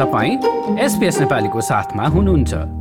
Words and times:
तपाईँ 0.00 0.36
एसपिएस 0.80 1.20
नेपालीको 1.20 1.60
साथमा 1.60 2.06
हुनुहुन्छ। 2.08 2.79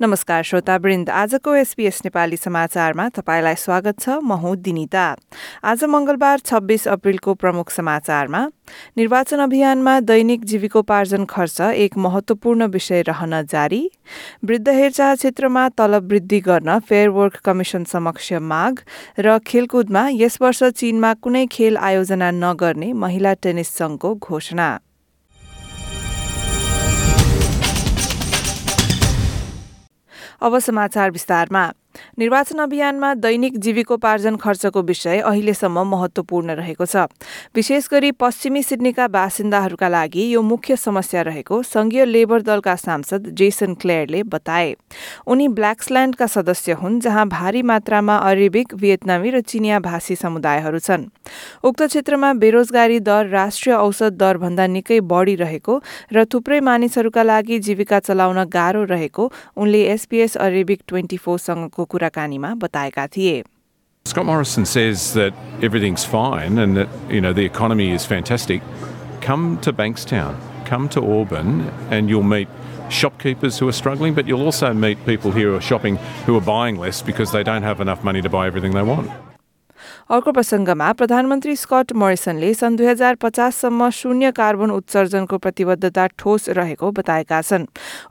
नमस्कार 0.00 0.42
श्रोतावृन्द 0.42 1.10
आजको 1.12 1.54
एसपीएस 1.54 2.00
नेपाली 2.04 2.36
समाचारमा 2.36 3.08
तपाईँलाई 3.16 3.54
स्वागत 3.54 4.00
छ। 4.00 4.16
म 4.24 4.32
हुँ 4.32 4.54
दिनिता। 4.56 5.04
आज 5.62 5.84
मंगलबार 5.84 6.38
छब्बीस 6.40 6.88
अप्रेलको 6.88 7.34
प्रमुख 7.34 7.70
समाचारमा 7.70 8.40
निर्वाचन 8.96 9.38
अभियानमा 9.38 9.98
दैनिक 10.00 10.44
जीविकोपार्जन 10.44 11.24
खर्च 11.28 11.60
एक 11.60 11.96
महत्वपूर्ण 11.98 12.66
विषय 12.72 13.02
रहन 13.02 13.42
जारी। 13.44 13.82
वृद्ध 14.44 14.68
हेरचाह 14.68 15.14
क्षेत्रमा 15.14 15.68
तलब 15.68 16.10
वृद्धि 16.10 16.40
गर्न 16.40 16.78
फेयर 16.80 17.08
वर्क 17.12 17.40
कमिशन 17.44 17.84
समक्ष 17.84 18.32
माग 18.32 18.80
र 19.20 19.38
खेलकुदमा 19.46 20.08
यस 20.16 20.38
वर्ष 20.42 20.62
चीनमा 20.64 21.14
कुनै 21.20 21.46
खेल 21.52 21.76
आयोजना 21.76 22.30
नगर्ने 22.40 22.92
महिला 22.96 23.34
टेनिस 23.36 23.76
संघको 23.76 24.14
घोषणा। 24.16 24.78
अब 30.42 30.58
समाचार 30.58 31.10
विस्तारमा। 31.10 31.72
निर्वाचन 32.18 32.58
अभियानमा 32.58 33.12
दैनिक 33.14 33.58
जीविकोपार्जन 33.58 34.36
खर्चको 34.36 34.82
विषय 34.82 35.18
अहिलेसम्म 35.20 35.82
महत्वपूर्ण 35.88 36.50
रहेको 36.54 36.86
छ। 36.86 37.06
विशेष 37.54 37.88
गरी 37.90 38.10
पश्चिमी 38.12 38.62
सिडनीका 38.62 39.06
बासिन्दाहरूका 39.08 39.88
लागि 39.88 40.26
यो 40.28 40.42
मुख्य 40.42 40.76
समस्या 40.76 41.22
रहेको 41.22 41.62
संघीय 41.62 42.04
लेबर 42.04 42.42
दलका 42.42 42.76
सांसद 42.76 43.28
जेसन 43.38 43.74
क्लेयरले 43.74 44.22
बताए। 44.24 44.74
उनी 45.26 45.48
ब्ल्याक्सल्याण्डका 45.48 46.26
सदस्य 46.26 46.72
हुन् 46.72 47.00
जहाँ 47.00 47.26
भारी 47.28 47.62
मात्रामा 47.62 48.16
अरेबिक 48.30 48.74
भियतनामी 48.74 49.30
र 49.30 49.40
चिनिया 49.42 49.78
भाषी 49.80 50.16
समुदायहरू 50.16 50.78
छन्। 50.78 51.08
उक्त 51.64 51.82
क्षेत्रमा 51.82 52.32
बेरोजगारी 52.34 53.00
दर 53.00 53.26
राष्ट्रिय 53.28 53.74
औसत 53.74 54.12
दरभन्दा 54.14 54.66
निकै 54.68 55.00
बढ़ी 55.02 55.34
रहेको 55.36 55.80
र 56.12 56.24
थुप्रै 56.24 56.60
मानिसहरूका 56.60 57.22
लागि 57.22 57.58
जीविका 57.58 57.98
चलाउन 58.00 58.44
गाह्रो 58.46 58.84
रहेको 58.84 59.30
उनले 59.56 59.82
एसपीएस 59.90 60.36
अरेबिक 60.38 60.80
ट्वेन्टी 60.88 61.16
फोरसँगको 61.16 61.79
को 61.79 61.85
कुराकानीमा 61.85 62.53
बताएका 62.63 63.07
थिए 63.07 63.43
Scott 64.05 64.25
Morrison 64.27 64.65
says 64.65 65.13
that 65.13 65.33
everything's 65.63 66.05
fine 66.05 66.59
and 66.59 66.77
that 66.77 66.87
you 67.09 67.19
know 67.19 67.33
the 67.33 67.43
economy 67.43 67.91
is 67.91 68.05
fantastic. 68.05 68.61
Come 69.19 69.57
to 69.61 69.73
Bankstown, 69.73 70.37
come 70.65 70.87
to 70.89 71.01
Auburn, 71.01 71.61
and 71.89 72.07
you'll 72.07 72.21
meet 72.21 72.47
shopkeepers 72.89 73.57
who 73.57 73.67
are 73.67 73.71
struggling, 73.71 74.13
but 74.13 74.27
you'll 74.27 74.43
also 74.43 74.73
meet 74.73 75.03
people 75.07 75.31
here 75.31 75.49
who 75.49 75.55
are 75.55 75.61
shopping 75.61 75.97
who 76.27 76.37
are 76.37 76.41
buying 76.41 76.77
less 76.77 77.01
because 77.01 77.31
they 77.31 77.41
don't 77.41 77.63
have 77.63 77.81
enough 77.81 78.03
money 78.03 78.21
to 78.21 78.29
buy 78.29 78.45
everything 78.45 78.73
they 78.73 78.83
want. 78.83 79.09
अर्को 80.10 80.32
प्रसंगमा 80.32 80.90
प्रधानमन्त्री 80.98 81.54
Scott 81.56 81.92
मोरिसनले 82.02 82.52
सन् 82.60 82.76
दुई 82.76 82.86
हजार 82.86 83.14
पचाससम्म 83.22 83.88
शून्य 83.94 84.30
carbon 84.36 84.70
उत्सर्जनको 84.70 85.36
प्रतिबद्धता 85.38 86.06
ठोस 86.18 86.48
रहेको 86.58 86.90
बताएका 86.92 87.40
छन् 87.42 87.66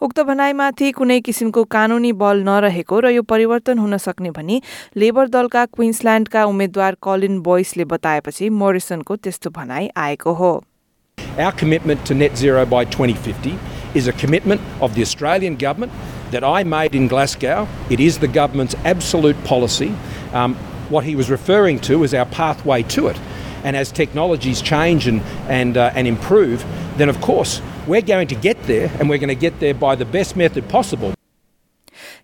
उक्त 0.08 0.20
भनाइमाथि 0.30 0.92
कुनै 1.00 1.20
किसिमको 1.28 1.64
कानूनी 1.76 2.12
बल 2.22 2.44
नरहेको 2.50 3.00
र 3.06 3.12
यो 3.16 3.24
परिवर्तन 3.32 3.84
हुन 3.84 3.98
सक्ने 4.06 4.32
भनी 4.38 4.62
लेबर 5.04 5.28
दलका 5.34 5.66
क्विन्सल्याण्डका 5.74 6.46
उम्मेद्वार 6.54 6.98
कलिन 7.08 7.40
बोइसले 7.50 7.86
बताएपछि 7.92 8.50
मोरिसनको 8.62 9.16
त्यस्तो 9.28 9.50
भनाई 9.60 9.90
आएको 10.06 10.34
हो 10.40 10.54
Our 11.40 11.52
commitment 11.54 12.06
to 12.06 12.16
net 12.16 12.38
zero 12.38 12.66
by 12.66 12.86
2050 12.86 13.58
is 13.94 14.08
a 14.08 14.14
commitment 14.14 14.62
of 14.82 14.96
the 14.96 15.02
Australian 15.02 15.56
government 15.58 15.92
that 16.32 16.44
I 16.46 16.64
made 16.64 16.96
in 16.96 17.08
Glasgow. 17.10 17.68
It 17.90 18.00
is 18.00 18.20
the 18.20 18.34
government's 18.40 18.76
absolute 18.86 19.46
policy. 19.46 19.94
Um, 20.34 20.58
what 20.90 21.04
he 21.04 21.16
was 21.16 21.30
referring 21.30 21.80
to 21.80 22.04
as 22.04 22.14
our 22.14 22.26
pathway 22.26 22.84
to 22.84 23.08
it. 23.08 23.20
And 23.64 23.76
as 23.76 23.92
technologies 23.92 24.62
change 24.62 25.08
and, 25.08 25.22
and, 25.48 25.78
uh, 25.78 25.92
and 25.94 26.08
improve, 26.08 26.66
then 26.98 27.10
of 27.10 27.20
course 27.22 27.62
we're 27.88 28.02
going 28.02 28.28
to 28.30 28.36
get 28.36 28.62
there 28.64 28.92
and 29.00 29.10
we're 29.10 29.18
going 29.18 29.30
to 29.30 29.36
get 29.36 29.60
there 29.60 29.74
by 29.74 29.96
the 29.96 30.06
best 30.06 30.36
method 30.36 30.70
possible. 30.70 31.14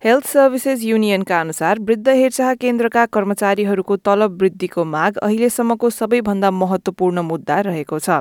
Health 0.05 0.25
services 0.27 0.83
युनियनका 0.85 1.39
अनुसार 1.41 1.79
वृद्ध 1.81 2.07
हेरचाह 2.07 2.53
केन्द्रका 2.53 3.05
कर्मचारीहरूको 3.15 3.95
तलब 4.05 4.37
वृद्धिको 4.41 4.83
माग 4.85 5.15
अहिलेसम्मको 5.17 5.89
सबैभन्दा 5.89 6.51
महत्वपूर्ण 6.51 7.21
मुद्दा 7.25 7.59
रहेको 7.67 7.97
छ। 7.99 8.19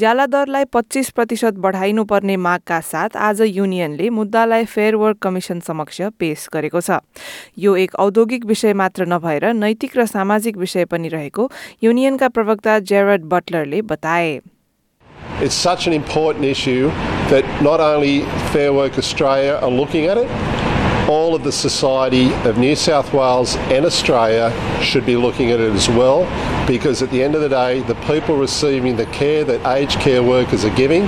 ज्याला 0.00 0.26
दरलाई 0.26 0.64
पच्चीस 0.72 1.10
प्रतिशत 1.10 1.58
बढाइनुपर्ने 1.66 2.36
मागका 2.46 2.80
साथ 2.80 3.16
आज 3.20 3.42
युनियनले 3.46 4.08
मुद्दालाई 4.10 4.64
फेयर 4.64 4.96
वर्क 5.02 5.18
कमिशन 5.22 5.60
समक्ष 5.66 6.00
पेश 6.18 6.46
गरेको 6.54 6.80
छ। 6.80 6.98
यो 7.58 7.74
एक 7.76 7.94
औद्योगिक 8.06 8.46
विषय 8.46 8.72
मात्र 8.82 9.06
नभएर 9.06 9.52
नैतिक 9.60 9.98
र 9.98 10.06
सामाजिक 10.14 10.56
विषय 10.56 10.84
पनि 10.94 11.08
रहेको 11.16 11.50
युनियनका 11.84 12.28
प्रवक्ता 12.28 12.78
जेरड 12.92 13.28
बटलरले 13.34 13.82
बताए। 13.92 14.40
It's 15.44 15.56
such 15.56 15.86
an 15.86 15.94
important 15.94 16.44
issue 16.46 16.88
that 17.28 17.44
not 17.62 17.80
only 17.80 18.16
Fair 18.54 18.72
Work 18.72 18.98
Australia 18.98 19.60
are 19.60 19.70
looking 19.70 20.06
at 20.06 20.18
it, 20.18 20.49
all 21.10 21.34
of 21.34 21.42
the 21.42 21.50
society 21.50 22.32
of 22.44 22.56
New 22.56 22.76
South 22.76 23.12
Wales 23.12 23.56
and 23.56 23.84
Australia 23.84 24.52
should 24.80 25.04
be 25.04 25.16
looking 25.16 25.50
at 25.50 25.58
it 25.58 25.72
as 25.72 25.88
well 25.88 26.24
because 26.68 27.02
at 27.02 27.10
the 27.10 27.20
end 27.20 27.34
of 27.34 27.40
the 27.40 27.48
day, 27.48 27.80
the 27.80 27.96
people 28.06 28.36
receiving 28.36 28.94
the 28.94 29.06
care 29.06 29.42
that 29.42 29.66
aged 29.76 29.98
care 29.98 30.22
workers 30.22 30.64
are 30.64 30.74
giving 30.76 31.02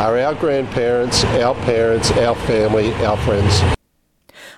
are 0.00 0.18
our 0.18 0.34
grandparents, 0.34 1.24
our 1.24 1.54
parents, 1.54 2.10
our 2.12 2.34
family, 2.34 2.92
our 3.06 3.16
friends. 3.16 3.77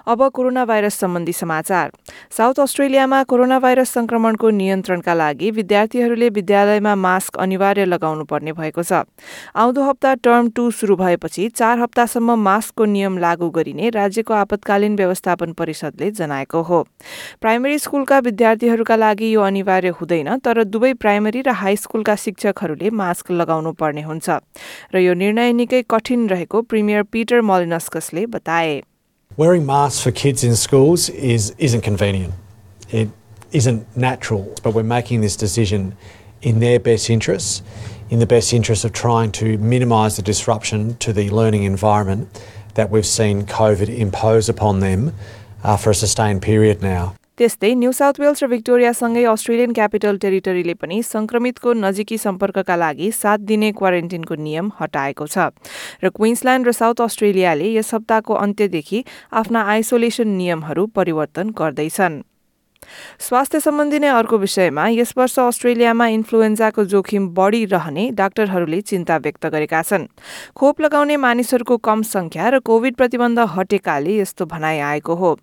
अब 0.07 0.29
corona 0.29 0.65
virus 0.65 0.95
सम्बन्धी 0.95 1.33
समाचार। 1.33 1.91
South 2.31 2.61
अस्ट्रेलियामा 2.61 3.23
corona 3.23 3.59
virus 3.61 3.91
संक्रमणको 3.91 4.51
नियन्त्रणका 4.51 5.15
लागि 5.15 5.51
विद्यार्थीहरूले 5.51 6.29
विद्यालयमा 6.29 6.95
mask 6.97 7.37
अनिवार्य 7.39 7.85
लगाउनु 7.85 8.25
पर्ने 8.25 8.53
भएको 8.53 8.83
छ। 8.83 9.05
आउँदो 9.57 9.83
हप्ता 9.83 10.15
टर्म 10.15 10.49
टू 10.51 10.71
शुरू 10.71 10.97
भएपछि 10.97 11.49
चार 11.51 11.79
हप्तासम्म 11.79 12.39
मास्कको 12.41 12.85
नियम 12.85 13.19
लागू 13.19 13.51
गरिने 13.51 13.91
राज्यको 13.91 14.35
आपतकालीन 14.35 14.97
व्यवस्थापन 14.97 15.53
परिषदले 15.53 16.11
जनाएको 16.11 16.63
हो। 16.63 16.83
प्राइमेरी 17.41 17.79
स्कूलका 17.79 18.19
विद्यार्थीहरूका 18.21 18.97
लागि 18.97 19.35
यो 19.35 19.41
अनिवार्य 19.41 19.89
हुँदैन 20.01 20.37
तर 20.39 20.65
दुवै 20.65 20.93
प्राइमेरी 20.95 21.43
र 21.43 21.51
हाई 21.55 21.77
स्कूलका 21.77 22.15
शिक्षकहरूले 22.17 22.91
मास्क 22.91 23.31
लगाउनु 23.31 23.73
पर्ने 23.73 24.03
हुन्छ। 24.03 24.31
र 24.95 24.99
यो 24.99 25.15
निर्णय 25.15 25.53
निकै 25.53 25.83
कठिन 25.91 26.29
रहेको 26.29 26.63
प्रिमियर 26.63 27.03
पिटर 27.03 27.41
मोलिनस्कसले 27.41 28.27
बताए। 28.27 28.83
Wearing 29.41 29.65
masks 29.65 30.03
for 30.03 30.11
kids 30.11 30.45
in 30.45 30.55
schools 30.55 31.09
is, 31.09 31.55
isn't 31.57 31.81
convenient. 31.81 32.35
It 32.91 33.09
isn't 33.53 33.97
natural, 33.97 34.55
but 34.63 34.75
we're 34.75 34.83
making 34.83 35.23
this 35.23 35.35
decision 35.35 35.97
in 36.43 36.61
their 36.61 36.79
best 36.79 37.09
interests, 37.09 37.63
in 38.11 38.19
the 38.19 38.27
best 38.27 38.53
interest 38.53 38.85
of 38.85 38.93
trying 38.93 39.33
to 39.33 39.57
minimise 39.57 40.17
the 40.17 40.23
disruption 40.23 40.95
to 40.97 41.15
the 41.15 41.31
learning 41.31 41.63
environment 41.63 42.29
that 42.75 42.91
we've 42.91 43.07
seen 43.07 43.47
COVID 43.47 43.89
impose 43.89 44.51
upon 44.51 44.81
them 44.81 45.15
uh, 45.65 45.79
for 45.79 45.89
a 45.89 45.95
sustained 45.95 46.43
period 46.43 46.83
now. 46.83 47.15
त्यस्तै 47.41 47.69
new 47.75 47.91
south 47.97 48.19
Wales 48.21 48.43
र 48.45 48.47
भिक्टोरियासँगै 48.53 49.23
Australian 49.25 49.73
capital 49.73 50.17
टेरिटरीले 50.21 50.75
पनि 50.77 50.97
संक्रमितको 51.03 51.73
नजिकी 51.73 52.19
सम्पर्कका 52.21 52.77
लागि 52.77 53.11
सात 53.17 53.41
दिने 53.49 53.71
क्वारेन्टिनको 53.81 54.35
नियम 54.37 54.69
हटाएको 54.81 55.25
छ। 55.25 55.49
र 56.05 56.13
क्विन्सल्याण्ड 56.13 56.69
र 56.69 56.73
साउथ 56.77 57.01
अस्ट्रेलियाले 57.01 57.73
यस 57.81 57.95
हप्ताको 57.97 58.35
अन्त्यदेखि 58.45 59.05
आफ्ना 59.41 59.61
आइसोलेसन 59.73 60.29
नियमहरू 60.37 60.87
परिवर्तन 60.93 61.57
गर्दैछन्। 61.57 62.21
स्वास्थ्य 63.21 63.61
सम्बन्धी 63.61 63.99
नै 63.99 64.09
अर्को 64.09 64.39
विषयमा 64.39 64.87
यस 64.89 65.13
वर्ष 65.17 65.39
अस्ट्रेलियामा 65.39 66.07
इन्फ्लुएन्जाको 66.09 66.85
जोखिम 66.85 67.29
बढ़ी 67.29 67.65
रहने 67.65 68.11
डाक्टरहरूले 68.11 68.81
चिन्ता 68.81 69.17
व्यक्त 69.17 69.47
गरेका 69.47 69.83
छन्। 69.83 70.07
खोप 70.57 70.81
लगाउने 70.81 71.17
मानिसहरूको 71.17 71.77
कम 71.77 72.03
संख्या 72.03 72.49
र 72.49 72.59
कोविड 72.61 72.97
प्रतिबन्ध 72.97 73.39
हटेकाले 73.57 74.17
यस्तो 74.19 74.47
भनाइ 74.47 74.79
आएको 74.81 75.15
हो। 75.15 75.37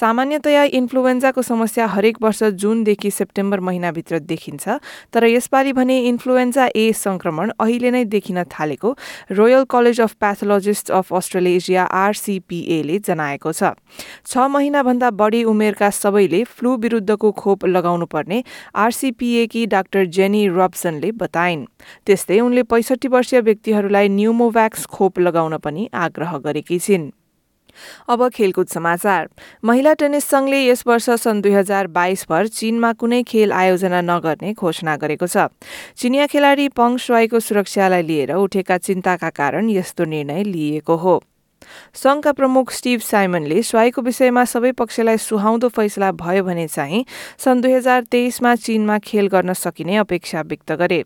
सामान्यतया 0.00 0.62
इन्फ्लुएन्जाको 0.74 1.42
समस्या 1.42 1.86
हरेक 1.86 2.16
वर्ष 2.22 2.42
जुनदेखि 2.58 3.10
सेप्टेम्बर 3.10 3.60
महिनाभित्र 3.60 4.18
देखिन्छ 4.20 4.68
तर 5.12 5.24
यसपालि 5.26 5.72
भने 5.72 5.98
इन्फ्लुएन्जा 6.08 6.68
ए 6.76 6.92
संक्रमण 6.92 7.52
अहिले 7.60 7.90
नै 7.90 8.04
देखिन 8.06 8.42
थालेको 8.50 8.96
royal 9.32 9.64
college 9.70 10.00
of 10.00 10.14
pathologists 10.20 10.90
of 10.90 11.14
Australasia 11.14 11.84
आरसीपीएले 11.84 12.98
जनाएको 12.98 13.52
छ। 13.52 13.72
छ 14.26 14.50
महिनाभन्दा 14.50 15.10
बढ़ी 15.14 15.44
उमेरका 15.44 15.90
सबैले 15.92 16.44
फ्लू 16.44 16.76
विरुद्धको 16.80 17.30
खोप 17.32 17.64
लगाउनु 17.66 18.06
पर्ने 18.06 18.42
आरसीपीएकी 18.76 19.66
डाक्टर 19.66 20.04
जेनी 20.08 20.46
रब्सनले 20.48 21.12
बताइन्। 21.12 21.64
त्यस्तै 22.06 22.40
उनले 22.40 22.62
पैसठी 22.64 23.08
वर्षीय 23.08 23.40
व्यक्तिहरूलाई 23.40 24.08
न्युमोभ्याक्स 24.08 24.86
खोप 24.86 25.18
लगाउन 25.20 25.56
पनि 25.58 25.88
आग्रह 25.94 26.36
गरेकी 26.38 26.78
छिन्। 26.78 27.10
अब 28.08 28.28
खेलकुद 28.28 28.66
समाचार। 28.66 29.28
महिला 29.64 29.92
टेनिस 29.94 30.24
संघले 30.24 30.58
यस 30.60 30.82
वर्ष 30.86 31.08
सन् 31.22 31.42
दुई 31.42 31.52
हजार 31.52 31.86
बाइसभर 31.86 32.46
चीनमा 32.48 32.92
कुनै 32.92 33.22
खेल 33.22 33.52
आयोजना 33.52 34.00
नगर्ने 34.00 34.52
घोषणा 34.52 34.96
गरेको 34.96 35.26
छ। 35.26 35.48
चिनिया 35.96 36.26
खेलाडी 36.26 36.68
पङ 36.74 36.96
स्वाईको 36.96 37.40
सुरक्षालाई 37.40 38.02
लिएर 38.02 38.32
उठेका 38.34 38.78
चिन्ताका 38.78 39.30
कारण 39.30 39.70
यस्तो 39.70 40.04
निर्णय 40.04 40.42
लिइएको 40.44 40.96
हो। 40.96 41.22
संघका 41.94 42.32
प्रमुख 42.32 42.72
स्टिभ 42.72 43.00
साइमनले 43.00 43.62
स्वाईको 43.62 44.02
विषयमा 44.02 44.44
सबै 44.44 44.72
पक्षलाई 44.72 45.16
सुहाउँदो 45.18 45.68
फैसला 45.68 46.12
भयो 46.12 46.44
भने 46.44 46.66
चाहिँ 46.68 47.04
सन् 47.38 47.62
दुई 47.62 47.72
हजार 47.72 48.02
तेइसमा 48.10 48.54
चीनमा 48.56 48.98
खेल 48.98 49.28
गर्न 49.28 49.52
सकिने 49.52 49.96
अपेक्षा 49.96 50.42
व्यक्त 50.42 50.72
गरे। 50.72 51.04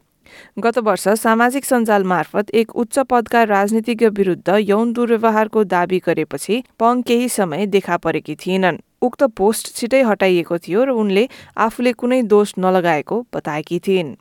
गत 0.59 0.79
वर्ष 0.79 1.09
सामाजिक 1.21 1.65
सञ्जाल 1.65 2.05
मार्फत 2.05 2.51
एक 2.51 2.75
उच्च 2.77 2.99
पदका 3.11 3.43
राजनीतिज्ञ 3.45 4.09
विरुद्ध 4.09 4.57
यौन 4.61 4.93
दुर्व्यवहारको 4.93 5.65
दावी 5.65 5.99
गरेपछि 5.99 6.63
पङ 6.81 7.03
केही 7.03 7.29
समय 7.29 7.67
देखा 7.67 7.97
परेकी 7.97 8.35
थिएनन्। 8.37 8.81
उक्त 9.03 9.23
पोस्ट 9.37 9.75
छिटै 9.77 10.03
हटाइएको 10.03 10.59
थियो 10.59 10.85
र 10.85 10.91
उनले 10.91 11.29
आफूले 11.59 11.93
कुनै 11.93 12.23
दोष 12.23 12.55
नलगाएको 12.59 13.21
बताएकी 13.35 13.79
थिइन्। 13.79 14.17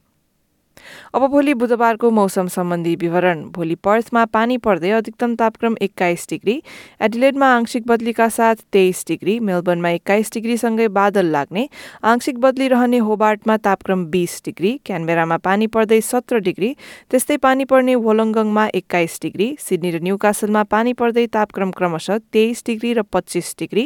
अब 1.14 1.28
भोलि 1.32 1.54
बुधबारको 1.56 2.12
मौसम 2.12 2.48
सम्बन्धी 2.50 2.96
विवरण। 2.98 3.44
भोलि 3.52 3.76
पर्थमा 3.84 4.26
पानी 4.34 4.58
पर्दै 4.60 4.90
अधिकतम 4.94 5.36
तापक्रम 5.36 5.76
एक्काइस 5.82 6.28
डिग्री 6.30 6.62
एडिलेडमा 7.02 7.48
आंशिक 7.56 7.88
बदलीका 7.88 8.28
साथ 8.32 8.64
तेइस 8.74 9.04
डिग्री 9.08 9.40
मेलबर्नमा 9.42 9.90
एक्काइस 9.92 10.32
डिग्रीसँगै 10.34 10.88
बादल 10.94 11.26
लाग्ने 11.32 11.68
आंशिक 12.06 12.40
बदली 12.40 12.68
रहने 12.68 12.98
होबार्टमा 13.04 13.58
तापक्रम 13.66 14.06
बिस 14.10 14.42
डिग्री 14.46 14.72
क्यानबेरामा 14.86 15.38
पानी 15.44 15.68
पर्दै 15.70 16.00
सत्र 16.04 16.40
डिग्री 16.42 16.76
त्यस्तै 17.12 17.38
पानी 17.40 17.66
पर्ने 17.66 17.96
वोलङ्गङमा 18.04 18.66
एक्काइस 18.76 19.20
डिग्री 19.22 19.48
सिडनी 19.60 19.92
र 19.92 20.00
न्युकासलमा 20.04 20.64
पानी 20.70 20.94
पर्दै 20.96 21.26
तापक्रम 21.34 21.72
क्रमशः 21.78 22.18
तेइस 22.34 22.64
डिग्री 22.66 22.94
र 22.94 23.02
पच्चिस 23.14 23.54
डिग्री 23.60 23.86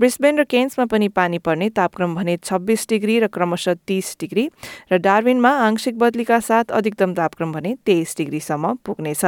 ब्रिस्बेन 0.00 0.38
र 0.38 0.44
केन्समा 0.46 0.84
पनि 0.86 1.08
पानी 1.16 1.38
पर्ने 1.40 1.68
तापक्रम 1.76 2.14
भने 2.14 2.36
छब्बिस 2.42 2.88
डिग्री 2.88 3.18
र 3.20 3.26
क्रमशः 3.28 3.74
तीस 3.86 4.16
डिग्री 4.20 4.48
र 4.92 4.98
डार्विनमा 5.00 5.50
आंशिक 5.62 5.98
बदलीका 5.98 6.35
साथ 6.40 6.64
अधिकतम 6.64 7.14
तापक्रम 7.14 7.52
भने 7.52 7.76
तेइस 7.86 8.14
डिग्रीसम्म 8.18 8.74
पुग्नेछ। 8.74 9.24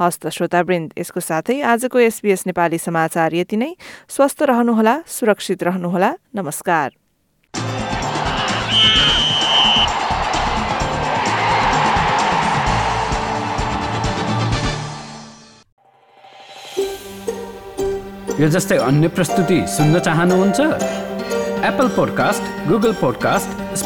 हस्त 0.00 0.28
श्रोतावृन्द 0.28 0.94
यसको 0.98 1.20
साथै 1.20 1.60
आजको 1.60 1.98
एसबीएस 1.98 2.46
नेपाली 2.46 2.78
समाचार 2.78 3.34
यति 3.34 3.56
नै। 3.56 3.76
स्वस्थ 4.08 4.42
रहनुहोला 4.42 5.02
सुरक्षित 5.06 5.62
रहनुहोला। 5.62 6.14
नमस्कार। 6.34 6.90
यो 18.40 18.48
जस्तै 18.48 18.76
अन्य 18.76 19.08
प्रस्तुति 19.08 19.66
सुन्न 19.66 19.98
चाहनुहुन्छ? 19.98 20.60
एप्पल 21.58 21.88
पोडकास्ट 21.88 22.68
गुगल 22.68 22.92
पोडकास्ट 22.92 23.76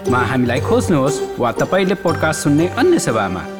स्पोटिफाईमा 0.00 0.18
हामीलाई 0.32 0.60
खोज्नुहोस् 0.60 1.20
वा 1.40 1.50
तपाईँले 1.60 1.94
पोडकास्ट 2.00 2.42
सुन्ने 2.42 2.66
अन्य 2.80 2.98
सेवामा। 2.98 3.59